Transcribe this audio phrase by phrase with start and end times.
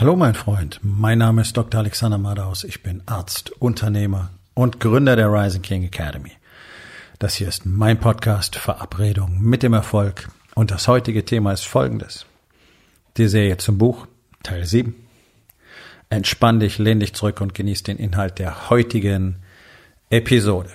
[0.00, 1.80] Hallo mein Freund, mein Name ist Dr.
[1.80, 6.30] Alexander Madaus, ich bin Arzt, Unternehmer und Gründer der Rising King Academy.
[7.18, 12.26] Das hier ist mein Podcast Verabredung mit dem Erfolg und das heutige Thema ist folgendes.
[13.16, 14.06] Die Serie zum Buch,
[14.44, 14.94] Teil 7.
[16.10, 19.42] Entspann dich, lehn dich zurück und genieß den Inhalt der heutigen
[20.10, 20.70] Episode.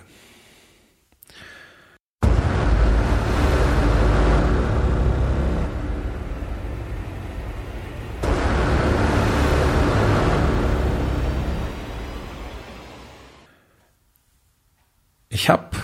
[15.44, 15.76] Ich habe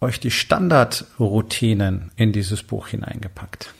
[0.00, 3.74] euch die Standardroutinen in dieses Buch hineingepackt.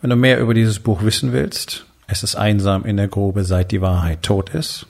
[0.00, 3.72] Wenn du mehr über dieses Buch wissen willst, es ist einsam in der Grube, seit
[3.72, 4.86] die Wahrheit tot ist.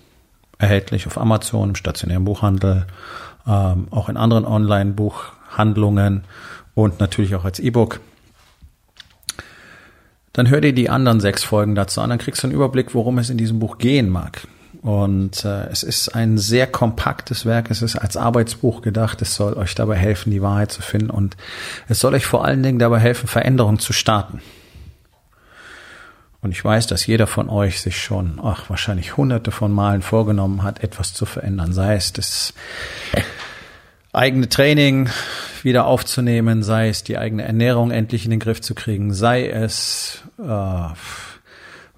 [0.59, 2.87] Erhältlich auf Amazon, im stationären Buchhandel,
[3.47, 6.25] ähm, auch in anderen Online-Buchhandlungen
[6.75, 8.01] und natürlich auch als E-Book.
[10.35, 13.17] Dann hör dir die anderen sechs Folgen dazu an, dann kriegst du einen Überblick, worum
[13.17, 14.47] es in diesem Buch gehen mag.
[14.83, 17.71] Und äh, es ist ein sehr kompaktes Werk.
[17.71, 19.21] Es ist als Arbeitsbuch gedacht.
[19.23, 21.11] Es soll euch dabei helfen, die Wahrheit zu finden.
[21.11, 21.37] Und
[21.89, 24.41] es soll euch vor allen Dingen dabei helfen, Veränderungen zu starten.
[26.43, 30.63] Und ich weiß, dass jeder von euch sich schon, ach, wahrscheinlich hunderte von Malen vorgenommen
[30.63, 31.73] hat, etwas zu verändern.
[31.73, 32.55] Sei es das
[34.13, 35.09] eigene Training
[35.63, 40.23] wieder aufzunehmen, sei es die eigene Ernährung endlich in den Griff zu kriegen, sei es
[40.39, 40.89] äh,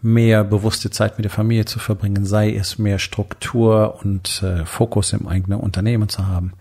[0.00, 5.12] mehr bewusste Zeit mit der Familie zu verbringen, sei es mehr Struktur und äh, Fokus
[5.12, 6.52] im eigenen Unternehmen zu haben.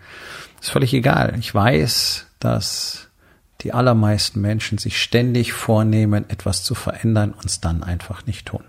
[0.60, 1.34] Ist völlig egal.
[1.38, 3.08] Ich weiß, dass
[3.60, 8.64] die allermeisten Menschen sich ständig vornehmen, etwas zu verändern und es dann einfach nicht tun.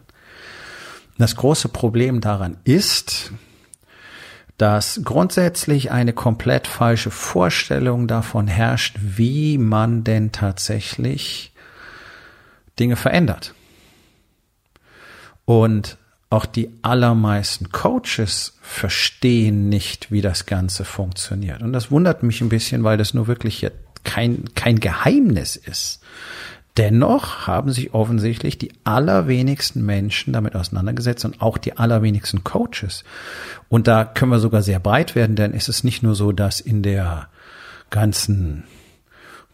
[1.17, 3.31] Das große Problem daran ist,
[4.58, 11.53] dass grundsätzlich eine komplett falsche Vorstellung davon herrscht, wie man denn tatsächlich
[12.80, 13.53] Dinge verändert.
[15.50, 15.97] Und
[16.30, 21.64] auch die allermeisten Coaches verstehen nicht, wie das Ganze funktioniert.
[21.64, 23.66] Und das wundert mich ein bisschen, weil das nur wirklich
[24.03, 26.01] kein, kein Geheimnis ist.
[26.78, 33.03] Dennoch haben sich offensichtlich die allerwenigsten Menschen damit auseinandergesetzt und auch die allerwenigsten Coaches.
[33.69, 36.59] Und da können wir sogar sehr breit werden, denn es ist nicht nur so, dass
[36.59, 37.28] in der
[37.90, 38.66] ganzen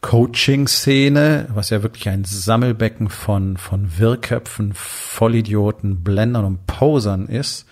[0.05, 7.65] Coaching-Szene, was ja wirklich ein Sammelbecken von, von Wirrköpfen, Vollidioten, Blendern und Posern ist,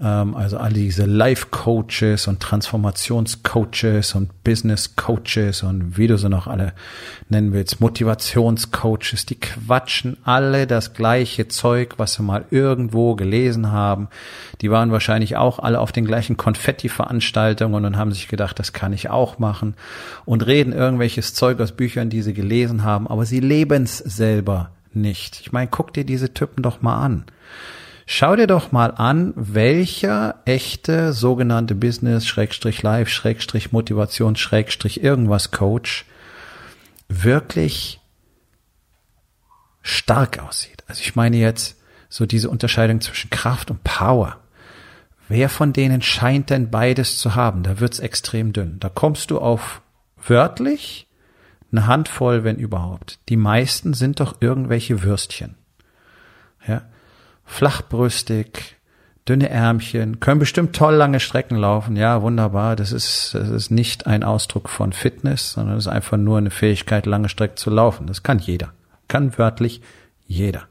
[0.00, 6.72] also all diese Life-Coaches und Transformationscoaches und Business-Coaches und wie du sie noch alle
[7.28, 14.08] nennen willst, Motivationscoaches, die quatschen alle das gleiche Zeug, was sie mal irgendwo gelesen haben.
[14.60, 18.92] Die waren wahrscheinlich auch alle auf den gleichen Konfetti-Veranstaltungen und haben sich gedacht, das kann
[18.92, 19.74] ich auch machen
[20.24, 25.40] und reden irgendwelches Zeug aus Büchern, die sie gelesen haben, aber sie leben's selber nicht.
[25.40, 27.24] Ich meine, guck dir diese Typen doch mal an.
[28.10, 35.50] Schau dir doch mal an, welcher echte sogenannte Business, Schrägstrich Live, Schrägstrich Motivation, Schrägstrich irgendwas
[35.50, 36.06] Coach
[37.10, 38.00] wirklich
[39.82, 40.84] stark aussieht.
[40.86, 44.38] Also ich meine jetzt so diese Unterscheidung zwischen Kraft und Power.
[45.28, 47.62] Wer von denen scheint denn beides zu haben?
[47.62, 48.80] Da wird's extrem dünn.
[48.80, 49.82] Da kommst du auf
[50.26, 51.08] wörtlich
[51.70, 53.18] eine Handvoll, wenn überhaupt.
[53.28, 55.56] Die meisten sind doch irgendwelche Würstchen.
[56.66, 56.80] Ja
[57.48, 58.76] flachbrüstig,
[59.28, 61.96] dünne Ärmchen, können bestimmt toll lange Strecken laufen.
[61.96, 62.76] Ja, wunderbar.
[62.76, 66.50] Das ist, das ist nicht ein Ausdruck von Fitness, sondern es ist einfach nur eine
[66.50, 68.06] Fähigkeit, lange Strecken zu laufen.
[68.06, 68.72] Das kann jeder.
[69.08, 69.82] Kann wörtlich
[70.26, 70.62] jeder.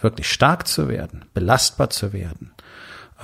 [0.00, 2.52] Wirklich stark zu werden, belastbar zu werden,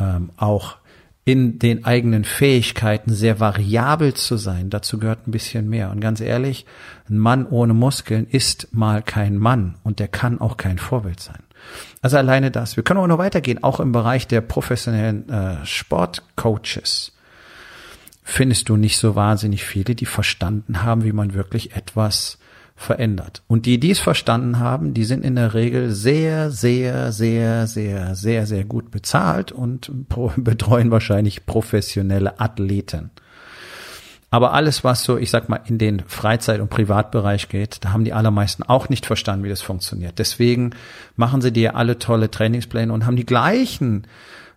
[0.00, 0.76] ähm, auch
[1.24, 4.70] in den eigenen Fähigkeiten sehr variabel zu sein.
[4.70, 5.90] Dazu gehört ein bisschen mehr.
[5.90, 6.64] Und ganz ehrlich,
[7.08, 11.42] ein Mann ohne Muskeln ist mal kein Mann und der kann auch kein Vorbild sein.
[12.02, 12.76] Also alleine das.
[12.76, 17.12] Wir können auch noch weitergehen, auch im Bereich der professionellen äh, Sportcoaches
[18.30, 22.38] findest du nicht so wahnsinnig viele, die verstanden haben, wie man wirklich etwas
[22.76, 23.42] verändert.
[23.46, 28.14] Und die, die es verstanden haben, die sind in der Regel sehr, sehr, sehr, sehr,
[28.14, 29.90] sehr, sehr gut bezahlt und
[30.36, 33.10] betreuen wahrscheinlich professionelle Athleten.
[34.32, 38.04] Aber alles, was so, ich sag mal, in den Freizeit- und Privatbereich geht, da haben
[38.04, 40.20] die allermeisten auch nicht verstanden, wie das funktioniert.
[40.20, 40.70] Deswegen
[41.16, 44.06] machen sie dir alle tolle Trainingspläne und haben die gleichen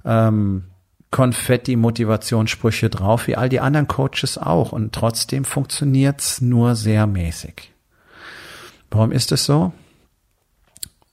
[0.06, 0.66] ähm,
[1.10, 4.74] Konfetti-Motivationssprüche drauf wie all die anderen Coaches auch.
[4.74, 7.72] Und trotzdem funktioniert's nur sehr mäßig.
[8.92, 9.74] Warum ist es so?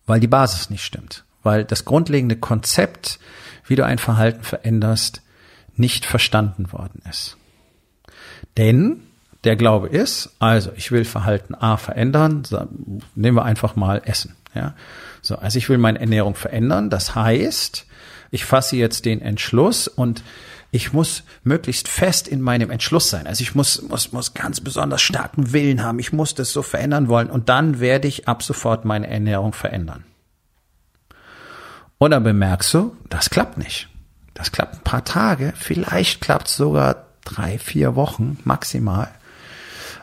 [0.05, 1.25] Weil die Basis nicht stimmt.
[1.43, 3.21] Weil das grundlegende Konzept,
[3.65, 5.23] wie du ein Verhalten veränderst,
[5.77, 7.39] nicht verstanden worden ist.
[8.57, 9.03] Denn
[9.45, 12.43] der Glaube ist, also ich will Verhalten A verändern,
[13.15, 14.37] nehmen wir einfach mal Essen.
[14.55, 14.75] Ja,
[15.23, 16.91] so, also ich will meine Ernährung verändern.
[16.91, 17.87] Das heißt,
[18.31, 20.23] ich fasse jetzt den Entschluss und
[20.73, 23.27] ich muss möglichst fest in meinem Entschluss sein.
[23.27, 25.99] Also ich muss, muss, muss ganz besonders starken Willen haben.
[25.99, 27.29] Ich muss das so verändern wollen.
[27.29, 30.05] Und dann werde ich ab sofort meine Ernährung verändern.
[31.99, 33.89] Und dann bemerkst du, das klappt nicht.
[34.35, 35.53] Das klappt ein paar Tage.
[35.57, 39.09] Vielleicht klappt es sogar drei, vier Wochen maximal.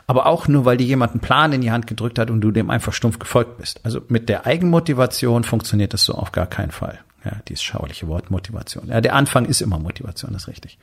[0.06, 2.50] Aber auch nur, weil dir jemand einen Plan in die Hand gedrückt hat und du
[2.50, 3.80] dem einfach stumpf gefolgt bist.
[3.84, 6.98] Also mit der Eigenmotivation funktioniert das so auf gar keinen Fall.
[7.24, 8.88] Ja, dieses schauerliche Wort Motivation.
[8.88, 10.78] Ja, der Anfang ist immer Motivation, das ist richtig.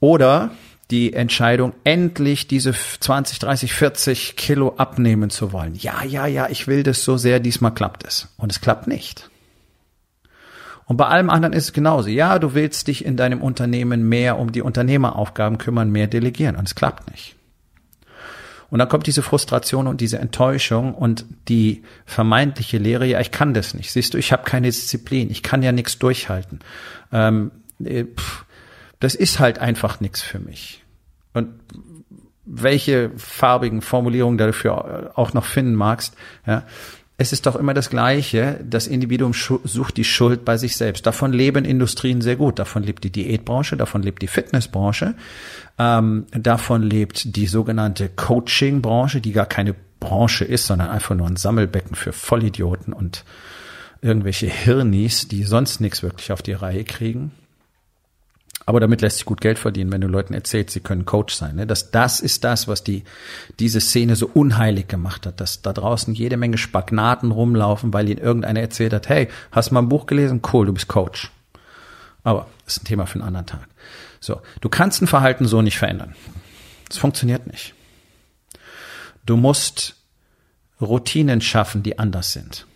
[0.00, 0.50] Oder
[0.90, 5.74] die Entscheidung, endlich diese 20, 30, 40 Kilo abnehmen zu wollen.
[5.76, 8.28] Ja, ja, ja, ich will das so sehr, diesmal klappt es.
[8.38, 9.30] Und es klappt nicht.
[10.90, 12.08] Und bei allem anderen ist es genauso.
[12.08, 16.56] Ja, du willst dich in deinem Unternehmen mehr um die Unternehmeraufgaben kümmern, mehr delegieren.
[16.56, 17.36] Und es klappt nicht.
[18.70, 23.54] Und dann kommt diese Frustration und diese Enttäuschung und die vermeintliche Lehre, ja, ich kann
[23.54, 23.92] das nicht.
[23.92, 26.58] Siehst du, ich habe keine Disziplin, ich kann ja nichts durchhalten.
[27.12, 27.52] Ähm,
[27.84, 28.44] äh, pff,
[28.98, 30.82] das ist halt einfach nichts für mich.
[31.34, 31.50] Und
[32.44, 36.16] welche farbigen Formulierungen dafür auch noch finden magst,
[36.48, 36.64] ja,
[37.20, 38.58] es ist doch immer das Gleiche.
[38.64, 41.04] Das Individuum sucht die Schuld bei sich selbst.
[41.04, 42.58] Davon leben Industrien sehr gut.
[42.58, 45.14] Davon lebt die Diätbranche, davon lebt die Fitnessbranche,
[45.78, 51.36] ähm, davon lebt die sogenannte Coaching-Branche, die gar keine Branche ist, sondern einfach nur ein
[51.36, 53.26] Sammelbecken für Vollidioten und
[54.00, 57.32] irgendwelche Hirnis, die sonst nichts wirklich auf die Reihe kriegen.
[58.70, 61.56] Aber damit lässt sich gut Geld verdienen, wenn du Leuten erzählst, sie können Coach sein.
[61.56, 61.66] Ne?
[61.66, 63.02] Das, das ist das, was die,
[63.58, 68.20] diese Szene so unheilig gemacht hat, dass da draußen jede Menge Spagnaten rumlaufen, weil ihnen
[68.20, 70.40] irgendeiner erzählt hat, hey, hast mal ein Buch gelesen?
[70.52, 71.32] Cool, du bist Coach.
[72.22, 73.66] Aber ist ein Thema für einen anderen Tag.
[74.20, 76.14] So, du kannst ein Verhalten so nicht verändern.
[76.88, 77.74] Es funktioniert nicht.
[79.26, 79.96] Du musst
[80.80, 82.68] Routinen schaffen, die anders sind.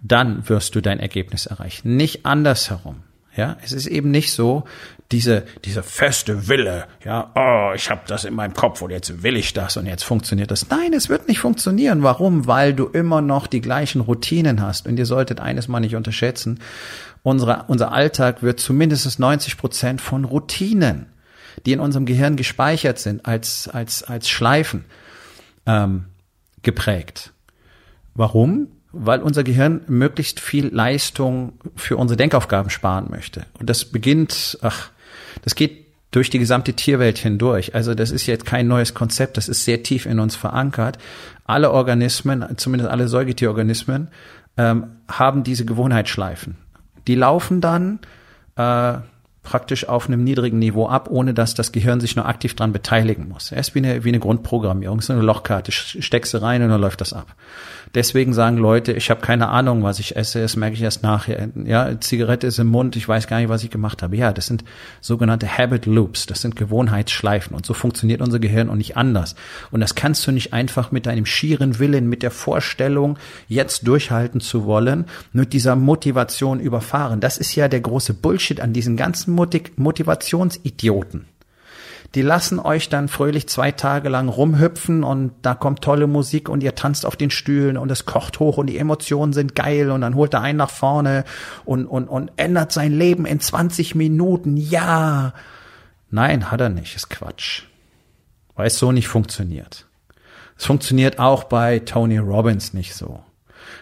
[0.00, 1.94] Dann wirst du dein Ergebnis erreichen.
[1.94, 3.02] Nicht andersherum.
[3.38, 4.64] Ja, es ist eben nicht so,
[5.12, 9.36] diese, diese feste Wille, ja, oh, ich habe das in meinem Kopf und jetzt will
[9.36, 10.68] ich das und jetzt funktioniert das.
[10.70, 12.02] Nein, es wird nicht funktionieren.
[12.02, 12.48] Warum?
[12.48, 14.88] Weil du immer noch die gleichen Routinen hast.
[14.88, 16.58] Und ihr solltet eines mal nicht unterschätzen.
[17.22, 21.06] Unsere, unser Alltag wird zumindest 90 Prozent von Routinen,
[21.64, 24.84] die in unserem Gehirn gespeichert sind, als, als, als Schleifen
[25.64, 26.06] ähm,
[26.62, 27.32] geprägt.
[28.16, 28.66] Warum?
[28.92, 33.44] Weil unser Gehirn möglichst viel Leistung für unsere Denkaufgaben sparen möchte.
[33.58, 34.90] Und das beginnt, ach,
[35.42, 37.74] das geht durch die gesamte Tierwelt hindurch.
[37.74, 40.98] Also das ist jetzt kein neues Konzept, das ist sehr tief in uns verankert.
[41.44, 44.08] Alle Organismen, zumindest alle Säugetierorganismen,
[44.56, 46.56] ähm, haben diese Gewohnheitsschleifen.
[47.06, 48.00] Die laufen dann
[48.56, 48.98] äh,
[49.42, 53.28] praktisch auf einem niedrigen Niveau ab, ohne dass das Gehirn sich nur aktiv dran beteiligen
[53.28, 53.50] muss.
[53.50, 56.80] Er ist wie eine, wie eine Grundprogrammierung, so eine Lochkarte, steckst du rein und dann
[56.80, 57.34] läuft das ab.
[57.94, 61.48] Deswegen sagen Leute, ich habe keine Ahnung, was ich esse, das merke ich erst nachher.
[61.64, 64.16] Ja, Zigarette ist im Mund, ich weiß gar nicht, was ich gemacht habe.
[64.16, 64.64] Ja, das sind
[65.00, 69.34] sogenannte Habit Loops, das sind Gewohnheitsschleifen und so funktioniert unser Gehirn und nicht anders.
[69.70, 73.18] Und das kannst du nicht einfach mit deinem schieren Willen, mit der Vorstellung,
[73.48, 77.20] jetzt durchhalten zu wollen, mit dieser Motivation überfahren.
[77.20, 81.26] Das ist ja der große Bullshit an diesen ganzen Motivationsidioten.
[82.14, 86.62] Die lassen euch dann fröhlich zwei Tage lang rumhüpfen und da kommt tolle Musik und
[86.62, 90.00] ihr tanzt auf den Stühlen und es kocht hoch und die Emotionen sind geil und
[90.00, 91.24] dann holt er einen nach vorne
[91.66, 94.56] und, und, und ändert sein Leben in 20 Minuten.
[94.56, 95.34] Ja.
[96.10, 96.96] Nein, hat er nicht.
[96.96, 97.64] Ist Quatsch.
[98.54, 99.86] Weil es so nicht funktioniert.
[100.56, 103.22] Es funktioniert auch bei Tony Robbins nicht so.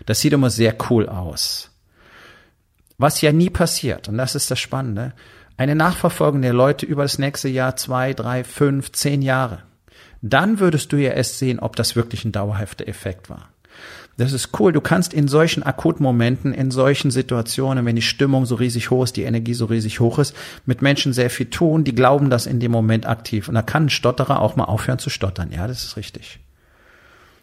[0.04, 1.70] Das sieht immer sehr cool aus.
[2.98, 5.12] Was ja nie passiert, und das ist das Spannende,
[5.56, 9.62] eine Nachverfolgung der Leute über das nächste Jahr, zwei, drei, fünf, zehn Jahre.
[10.22, 13.48] Dann würdest du ja erst sehen, ob das wirklich ein dauerhafter Effekt war.
[14.16, 14.72] Das ist cool.
[14.72, 19.16] Du kannst in solchen Akutmomenten, in solchen Situationen, wenn die Stimmung so riesig hoch ist,
[19.16, 20.34] die Energie so riesig hoch ist,
[20.64, 23.48] mit Menschen sehr viel tun, die glauben das in dem Moment aktiv.
[23.48, 25.52] Und da kann ein Stotterer auch mal aufhören zu stottern.
[25.52, 26.40] Ja, das ist richtig.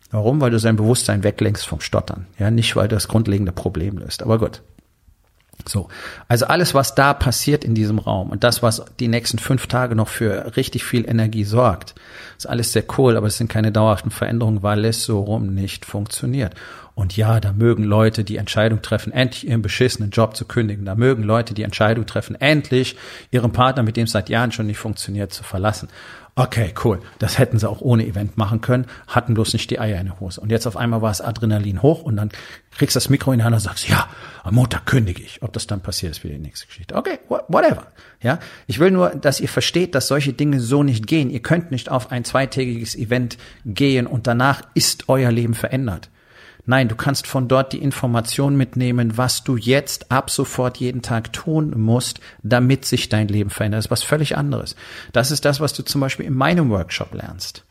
[0.09, 0.41] Warum?
[0.41, 2.25] Weil du sein Bewusstsein weglenkst vom Stottern.
[2.39, 4.23] Ja, nicht weil du das grundlegende Problem löst.
[4.23, 4.63] Aber gut.
[5.65, 5.87] So,
[6.27, 9.95] also alles, was da passiert in diesem Raum und das, was die nächsten fünf Tage
[9.95, 11.95] noch für richtig viel Energie sorgt,
[12.37, 15.85] ist alles sehr cool, aber es sind keine dauerhaften Veränderungen, weil es so rum nicht
[15.85, 16.53] funktioniert.
[16.95, 20.85] Und ja, da mögen Leute die Entscheidung treffen, endlich ihren beschissenen Job zu kündigen.
[20.85, 22.95] Da mögen Leute die Entscheidung treffen, endlich
[23.31, 25.89] ihren Partner, mit dem es seit Jahren schon nicht funktioniert, zu verlassen.
[26.35, 26.99] Okay, cool.
[27.19, 30.19] Das hätten sie auch ohne Event machen können, hatten bloß nicht die Eier in der
[30.19, 30.41] Hose.
[30.41, 32.29] Und jetzt auf einmal war es Adrenalin hoch und dann
[32.71, 34.07] kriegst du das Mikro in die Hand und sagst, ja,
[34.43, 35.43] am Montag kündige ich.
[35.43, 36.95] Ob das dann passiert, ist wieder die nächste Geschichte.
[36.95, 37.85] Okay, whatever.
[38.19, 41.29] Ja, ich will nur, dass ihr versteht, dass solche Dinge so nicht gehen.
[41.29, 46.09] Ihr könnt nicht auf ein zweitägiges Event gehen und danach ist euer Leben verändert.
[46.65, 51.33] Nein, du kannst von dort die Information mitnehmen, was du jetzt ab sofort jeden Tag
[51.33, 53.79] tun musst, damit sich dein Leben verändert.
[53.79, 54.75] Das ist was völlig anderes.
[55.11, 57.65] Das ist das, was du zum Beispiel in meinem Workshop lernst.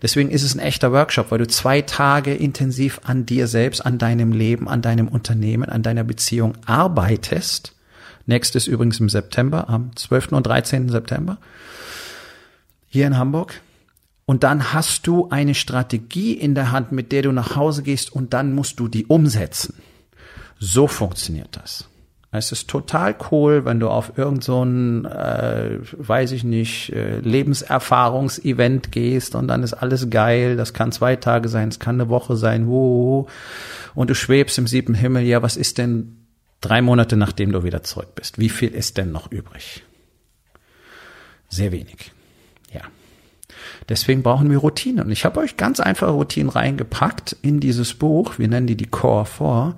[0.00, 3.98] Deswegen ist es ein echter Workshop, weil du zwei Tage intensiv an dir selbst, an
[3.98, 7.74] deinem Leben, an deinem Unternehmen, an deiner Beziehung arbeitest.
[8.26, 10.32] Nächstes übrigens im September, am 12.
[10.32, 10.88] und 13.
[10.88, 11.38] September,
[12.88, 13.60] hier in Hamburg.
[14.24, 18.12] Und dann hast du eine Strategie in der Hand, mit der du nach Hause gehst
[18.12, 19.74] und dann musst du die umsetzen.
[20.58, 21.88] So funktioniert das.
[22.34, 28.90] Es ist total cool, wenn du auf irgend so äh, weiß ich nicht, äh, Lebenserfahrungsevent
[28.90, 30.56] gehst und dann ist alles geil.
[30.56, 32.68] Das kann zwei Tage sein, es kann eine Woche sein.
[32.68, 33.26] Wuhu.
[33.94, 35.24] Und du schwebst im siebten Himmel.
[35.24, 36.24] Ja, was ist denn
[36.62, 38.38] drei Monate nachdem du wieder zurück bist?
[38.38, 39.84] Wie viel ist denn noch übrig?
[41.50, 42.12] Sehr wenig.
[42.72, 42.80] Ja.
[43.88, 45.06] Deswegen brauchen wir Routinen.
[45.06, 48.38] Und ich habe euch ganz einfache Routinen reingepackt in dieses Buch.
[48.38, 49.74] Wir nennen die die Core 4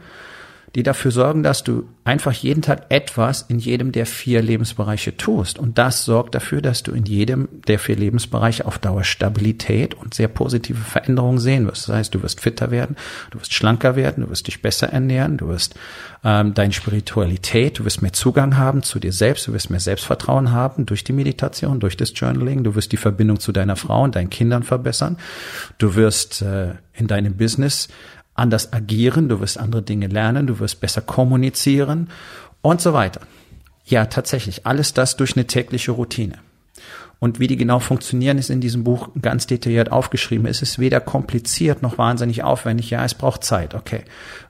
[0.74, 5.58] die dafür sorgen, dass du einfach jeden Tag etwas in jedem der vier Lebensbereiche tust.
[5.58, 10.14] Und das sorgt dafür, dass du in jedem der vier Lebensbereiche auf Dauer Stabilität und
[10.14, 11.88] sehr positive Veränderungen sehen wirst.
[11.88, 12.96] Das heißt, du wirst fitter werden,
[13.30, 15.76] du wirst schlanker werden, du wirst dich besser ernähren, du wirst
[16.24, 20.50] ähm, deine Spiritualität, du wirst mehr Zugang haben zu dir selbst, du wirst mehr Selbstvertrauen
[20.50, 24.16] haben durch die Meditation, durch das Journaling, du wirst die Verbindung zu deiner Frau und
[24.16, 25.18] deinen Kindern verbessern,
[25.78, 27.88] du wirst äh, in deinem Business
[28.34, 32.10] anders agieren, du wirst andere Dinge lernen, du wirst besser kommunizieren
[32.62, 33.20] und so weiter.
[33.84, 36.38] Ja, tatsächlich, alles das durch eine tägliche Routine.
[37.20, 40.46] Und wie die genau funktionieren, ist in diesem Buch ganz detailliert aufgeschrieben.
[40.46, 42.90] Es ist weder kompliziert noch wahnsinnig aufwendig.
[42.90, 43.74] Ja, es braucht Zeit.
[43.74, 44.04] Okay.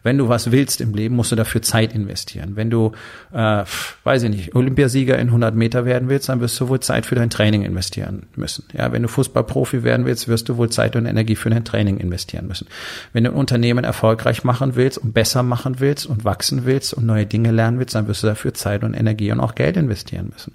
[0.05, 2.53] Wenn du was willst im Leben, musst du dafür Zeit investieren.
[2.55, 2.93] Wenn du,
[3.33, 3.65] äh,
[4.05, 7.15] weiß ich nicht, Olympiasieger in 100 Meter werden willst, dann wirst du wohl Zeit für
[7.15, 8.65] dein Training investieren müssen.
[8.75, 11.97] Ja, wenn du Fußballprofi werden willst, wirst du wohl Zeit und Energie für dein Training
[11.97, 12.67] investieren müssen.
[13.15, 17.07] Wenn du ein Unternehmen erfolgreich machen willst und besser machen willst und wachsen willst und
[17.07, 20.29] neue Dinge lernen willst, dann wirst du dafür Zeit und Energie und auch Geld investieren
[20.31, 20.53] müssen.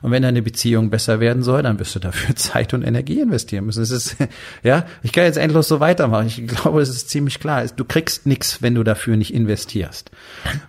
[0.00, 3.66] Und wenn deine Beziehung besser werden soll, dann wirst du dafür Zeit und Energie investieren
[3.66, 3.82] müssen.
[3.82, 4.16] Es ist,
[4.62, 6.28] ja, ich kann jetzt endlos so weitermachen.
[6.28, 7.66] Ich glaube, es ist ziemlich klar.
[7.76, 10.10] Du kriegst nichts, wenn du dafür nicht investierst.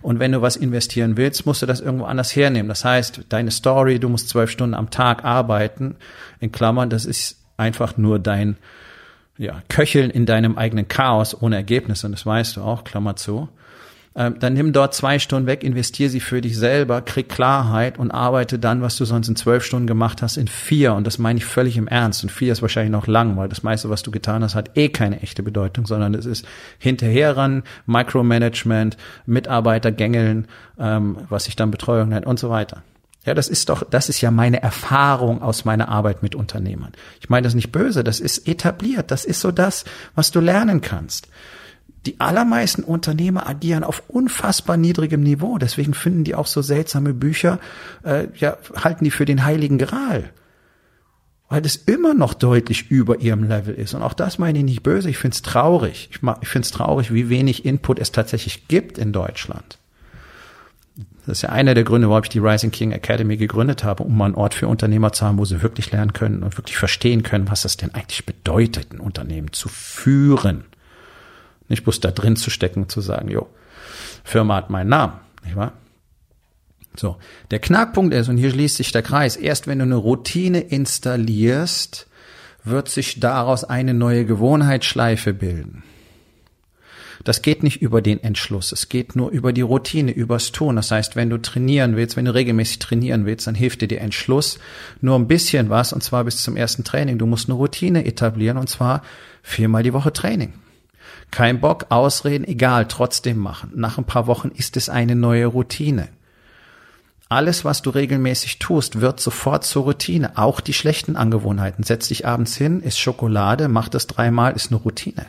[0.02, 2.68] Und wenn du was investieren willst, musst du das irgendwo anders hernehmen.
[2.68, 5.96] Das heißt, deine Story, du musst zwölf Stunden am Tag arbeiten.
[6.40, 8.56] In Klammern, das ist einfach nur dein,
[9.36, 12.06] ja, Köcheln in deinem eigenen Chaos ohne Ergebnisse.
[12.06, 13.48] Und das weißt du auch, Klammer zu.
[14.18, 18.10] Ähm, dann nimm dort zwei Stunden weg, investier sie für dich selber, krieg Klarheit und
[18.10, 20.94] arbeite dann, was du sonst in zwölf Stunden gemacht hast, in vier.
[20.94, 22.24] Und das meine ich völlig im Ernst.
[22.24, 24.88] Und vier ist wahrscheinlich noch lang, weil das meiste, was du getan hast, hat eh
[24.88, 26.44] keine echte Bedeutung, sondern es ist
[26.80, 30.48] hinterherran, Micromanagement, Mitarbeiter gängeln,
[30.80, 32.82] ähm, was sich dann Betreuung nennt und so weiter.
[33.24, 36.90] Ja, das ist doch, das ist ja meine Erfahrung aus meiner Arbeit mit Unternehmern.
[37.20, 39.84] Ich meine das nicht böse, das ist etabliert, das ist so das,
[40.16, 41.28] was du lernen kannst
[42.08, 45.58] die allermeisten Unternehmer agieren auf unfassbar niedrigem Niveau.
[45.58, 47.60] Deswegen finden die auch so seltsame Bücher,
[48.02, 50.30] äh, ja, halten die für den heiligen Gral.
[51.50, 53.92] Weil das immer noch deutlich über ihrem Level ist.
[53.92, 55.10] Und auch das meine ich nicht böse.
[55.10, 56.08] Ich finde es traurig.
[56.10, 59.78] Ich, ich finde es traurig, wie wenig Input es tatsächlich gibt in Deutschland.
[61.26, 64.16] Das ist ja einer der Gründe, warum ich die Rising King Academy gegründet habe, um
[64.16, 67.22] mal einen Ort für Unternehmer zu haben, wo sie wirklich lernen können und wirklich verstehen
[67.22, 70.64] können, was das denn eigentlich bedeutet, ein Unternehmen zu führen.
[71.68, 73.46] Nicht bloß da drin zu stecken, zu sagen, jo,
[74.24, 75.72] Firma hat meinen Namen, nicht wahr?
[76.96, 77.16] So.
[77.50, 82.06] Der Knackpunkt ist, und hier schließt sich der Kreis, erst wenn du eine Routine installierst,
[82.64, 85.84] wird sich daraus eine neue Gewohnheitsschleife bilden.
[87.24, 90.76] Das geht nicht über den Entschluss, es geht nur über die Routine, übers Tun.
[90.76, 94.00] Das heißt, wenn du trainieren willst, wenn du regelmäßig trainieren willst, dann hilft dir der
[94.00, 94.58] Entschluss
[95.00, 97.18] nur ein bisschen was, und zwar bis zum ersten Training.
[97.18, 99.02] Du musst eine Routine etablieren, und zwar
[99.42, 100.52] viermal die Woche Training.
[101.30, 103.72] Kein Bock, Ausreden, egal, trotzdem machen.
[103.74, 106.08] Nach ein paar Wochen ist es eine neue Routine.
[107.28, 110.38] Alles, was du regelmäßig tust, wird sofort zur Routine.
[110.38, 111.84] Auch die schlechten Angewohnheiten.
[111.84, 115.26] Setz dich abends hin, isst Schokolade, mach das dreimal, ist eine Routine.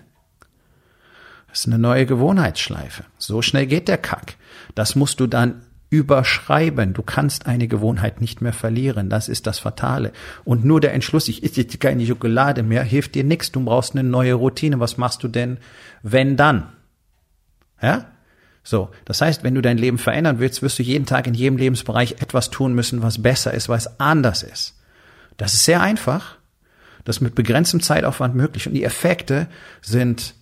[1.50, 3.04] Das ist eine neue Gewohnheitsschleife.
[3.18, 4.36] So schnell geht der Kack.
[4.76, 6.94] Das musst du dann überschreiben.
[6.94, 9.10] Du kannst eine Gewohnheit nicht mehr verlieren.
[9.10, 10.12] Das ist das Fatale.
[10.44, 13.52] Und nur der Entschluss, ich esse jetzt keine Schokolade mehr, hilft dir nichts.
[13.52, 14.80] Du brauchst eine neue Routine.
[14.80, 15.58] Was machst du denn,
[16.04, 16.70] wenn dann?
[17.82, 18.06] Ja?
[18.64, 18.90] So.
[19.06, 22.18] Das heißt, wenn du dein Leben verändern willst, wirst du jeden Tag in jedem Lebensbereich
[22.20, 24.76] etwas tun müssen, was besser ist, was anders ist.
[25.38, 26.38] Das ist sehr einfach.
[27.04, 28.68] Das ist mit begrenztem Zeitaufwand möglich.
[28.68, 29.48] Und die Effekte
[29.82, 30.36] sind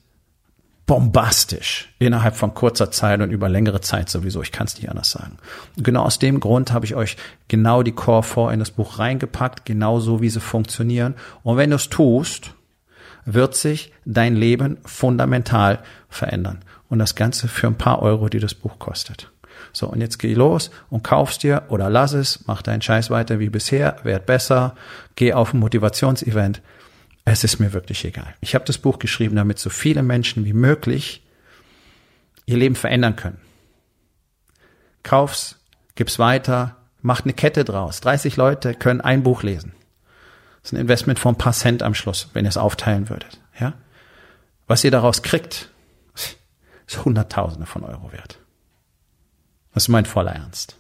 [0.88, 4.42] bombastisch innerhalb von kurzer Zeit und über längere Zeit sowieso.
[4.42, 5.38] Ich kann es nicht anders sagen.
[5.76, 7.18] Genau aus dem Grund habe ich euch
[7.50, 11.16] genau die Core 4 in das Buch reingepackt, genauso wie sie funktionieren.
[11.44, 12.54] Und wenn du es tust,
[13.26, 16.64] wird sich dein Leben fundamental verändern.
[16.88, 19.30] Und das Ganze für ein paar Euro, die das Buch kostet.
[19.74, 23.40] So, und jetzt geh los und kaufst dir oder lass es, mach deinen Scheiß weiter
[23.40, 24.74] wie bisher, werd besser,
[25.16, 26.62] geh auf ein Motivationsevent.
[27.30, 28.34] Es ist mir wirklich egal.
[28.40, 31.28] Ich habe das Buch geschrieben, damit so viele Menschen wie möglich
[32.46, 33.42] ihr Leben verändern können.
[35.04, 35.58] Kauf's,
[35.96, 38.00] gib's weiter, macht eine Kette draus.
[38.00, 39.74] 30 Leute können ein Buch lesen.
[40.62, 43.42] Das ist ein Investment von ein paar Cent am Schluss, wenn ihr es aufteilen würdet.
[43.60, 43.74] Ja?
[44.68, 45.70] Was ihr daraus kriegt,
[46.14, 48.40] ist Hunderttausende von Euro wert.
[49.74, 50.78] Das ist mein voller Ernst.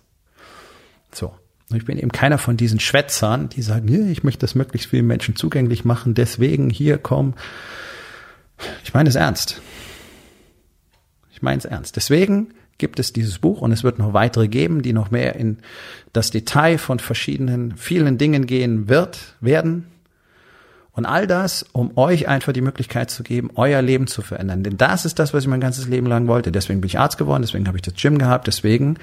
[1.13, 1.37] So.
[1.73, 5.35] Ich bin eben keiner von diesen Schwätzern, die sagen, ich möchte das möglichst vielen Menschen
[5.35, 7.33] zugänglich machen, deswegen hier komm.
[8.83, 9.61] Ich meine es ernst.
[11.31, 11.97] Ich meine es ernst.
[11.97, 15.57] Deswegen gibt es dieses Buch und es wird noch weitere geben, die noch mehr in
[16.13, 19.87] das Detail von verschiedenen, vielen Dingen gehen wird, werden.
[20.93, 24.63] Und all das, um euch einfach die Möglichkeit zu geben, euer Leben zu verändern.
[24.63, 26.51] Denn das ist das, was ich mein ganzes Leben lang wollte.
[26.51, 28.97] Deswegen bin ich Arzt geworden, deswegen habe ich das Gym gehabt, deswegen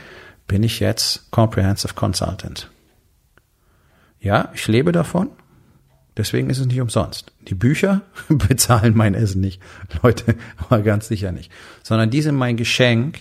[0.47, 2.71] bin ich jetzt Comprehensive Consultant.
[4.21, 5.31] Ja, ich lebe davon.
[6.17, 7.33] Deswegen ist es nicht umsonst.
[7.49, 9.61] Die Bücher bezahlen mein Essen nicht.
[10.03, 11.51] Leute, aber ganz sicher nicht.
[11.83, 13.21] Sondern die sind mein Geschenk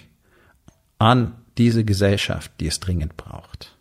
[1.00, 3.77] an diese Gesellschaft, die es dringend braucht.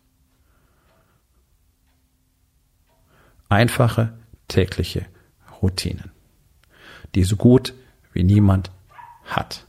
[3.49, 4.13] Einfache
[4.47, 5.05] tägliche
[5.61, 6.11] Routinen,
[7.15, 7.73] die so gut
[8.13, 8.71] wie niemand
[9.25, 9.65] hat.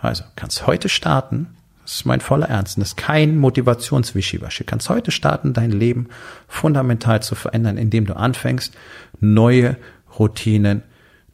[0.00, 1.54] Also kannst heute starten,
[1.90, 4.62] das ist mein voller Ernst, das ist kein Motivationswischiwaschi.
[4.62, 6.08] Kannst heute starten, dein Leben
[6.46, 8.72] fundamental zu verändern, indem du anfängst,
[9.18, 9.76] neue
[10.16, 10.84] Routinen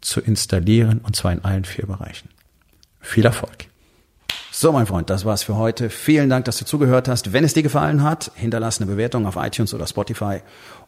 [0.00, 2.30] zu installieren, und zwar in allen vier Bereichen.
[3.02, 3.66] Viel Erfolg!
[4.50, 5.90] So, mein Freund, das war's für heute.
[5.90, 7.34] Vielen Dank, dass du zugehört hast.
[7.34, 10.40] Wenn es dir gefallen hat, hinterlass eine Bewertung auf iTunes oder Spotify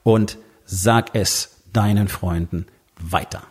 [0.02, 2.64] und sag es deinen Freunden
[2.98, 3.42] weiter.